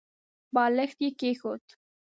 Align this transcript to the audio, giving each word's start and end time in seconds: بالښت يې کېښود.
بالښت 0.53 0.97
يې 1.05 1.09
کېښود. 1.19 1.65